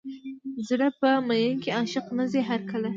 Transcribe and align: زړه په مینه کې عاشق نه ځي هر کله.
زړه 0.67 0.87
په 0.99 1.09
مینه 1.27 1.55
کې 1.61 1.69
عاشق 1.77 2.05
نه 2.17 2.25
ځي 2.31 2.41
هر 2.49 2.61
کله. 2.71 2.89